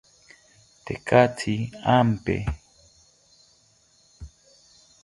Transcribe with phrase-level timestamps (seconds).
[0.85, 1.55] Tekatzi
[1.97, 2.35] ampe